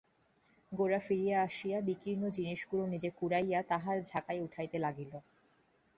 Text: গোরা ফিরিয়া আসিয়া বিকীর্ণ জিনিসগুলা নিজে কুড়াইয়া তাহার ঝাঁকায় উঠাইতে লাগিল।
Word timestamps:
গোরা 0.71 0.99
ফিরিয়া 0.99 1.37
আসিয়া 1.43 1.77
বিকীর্ণ 1.81 2.23
জিনিসগুলা 2.37 2.85
নিজে 2.87 3.09
কুড়াইয়া 3.17 3.59
তাহার 3.71 3.97
ঝাঁকায় 4.01 4.43
উঠাইতে 4.43 4.77
লাগিল। 4.79 5.13